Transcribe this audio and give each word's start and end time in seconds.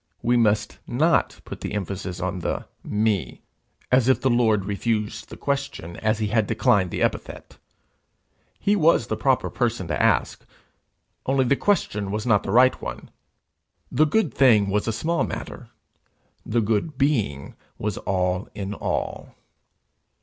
we 0.23 0.35
must 0.35 0.79
not 0.87 1.39
put 1.45 1.63
emphasis 1.63 2.19
on 2.19 2.39
the 2.39 2.65
me, 2.83 3.43
as 3.91 4.07
if 4.09 4.19
the 4.19 4.31
Lord 4.31 4.65
refused 4.65 5.29
the 5.29 5.37
question, 5.37 5.95
as 5.97 6.17
he 6.17 6.29
had 6.29 6.47
declined 6.47 6.89
the 6.89 7.03
epithet: 7.03 7.59
he 8.59 8.75
was 8.75 9.05
the 9.05 9.15
proper 9.15 9.51
person 9.51 9.87
to 9.89 10.01
ask, 10.01 10.43
only 11.27 11.45
the 11.45 11.55
question 11.55 12.09
was 12.09 12.25
not 12.25 12.41
the 12.41 12.49
right 12.49 12.81
one: 12.81 13.11
the 13.91 14.05
good 14.05 14.33
thing 14.33 14.71
was 14.71 14.87
a 14.87 14.91
small 14.91 15.23
matter; 15.23 15.69
the 16.43 16.61
good 16.61 16.97
Being 16.97 17.53
was 17.77 17.99
all 17.99 18.49
in 18.55 18.73
all. 18.73 19.35